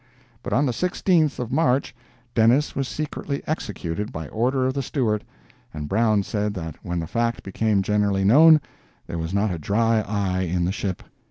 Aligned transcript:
But 0.41 0.51
on 0.51 0.65
the 0.65 0.71
16th 0.71 1.37
of 1.37 1.51
March 1.51 1.93
Dennis 2.33 2.75
was 2.75 2.87
secretly 2.87 3.43
executed 3.45 4.11
by 4.11 4.27
order 4.29 4.65
of 4.65 4.73
the 4.73 4.81
steward, 4.81 5.23
and 5.75 5.87
Brown 5.87 6.23
said 6.23 6.55
that 6.55 6.75
when 6.81 6.97
the 6.97 7.05
fact 7.05 7.43
became 7.43 7.83
generally 7.83 8.23
known, 8.23 8.61
there 9.05 9.19
was 9.19 9.31
not 9.31 9.51
a 9.51 9.59
dry 9.59 10.01
eye 10.01 10.41
in 10.41 10.65
the 10.65 10.71
ship. 10.71 11.03